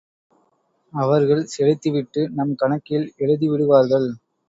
அவர்கள் 0.93 1.43
செலுத்தி 1.45 1.89
விட்டு 1.89 2.29
நம் 2.29 2.55
கணக்கில் 2.55 3.07
எழுதிவிடுவார்கள். 3.17 4.09